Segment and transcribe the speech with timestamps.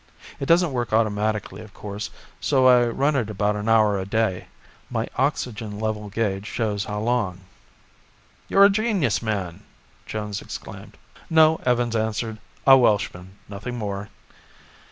[0.39, 2.09] It doesn't work automatically, of course,
[2.39, 4.47] so I run it about an hour a day.
[4.89, 7.41] My oxygen level gauge shows how long."
[8.47, 9.61] "You're a genius, man!"
[10.07, 10.97] Jones exclaimed.
[11.29, 14.09] "No," Evans answered, "a Welshman, nothing more."